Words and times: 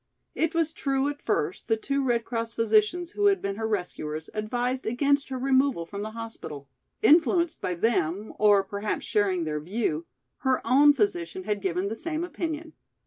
It 0.33 0.55
was 0.55 0.73
true 0.73 1.09
at 1.09 1.21
first 1.21 1.67
the 1.67 1.77
two 1.77 2.03
Red 2.03 2.25
Cross 2.25 2.53
physicians 2.53 3.11
who 3.11 3.27
had 3.27 3.39
been 3.39 3.57
her 3.57 3.67
rescuers 3.67 4.31
advised 4.33 4.87
against 4.87 5.29
her 5.29 5.37
removal 5.37 5.85
from 5.85 6.01
the 6.01 6.09
hospital. 6.09 6.67
Influenced 7.03 7.61
by 7.61 7.75
them, 7.75 8.33
or 8.39 8.63
perhaps 8.63 9.05
sharing 9.05 9.43
their 9.43 9.59
view, 9.59 10.07
her 10.37 10.59
own 10.65 10.93
physician 10.93 11.43
had 11.43 11.61
given 11.61 11.87
the 11.87 11.95
same 11.95 12.23
opinion. 12.23 12.73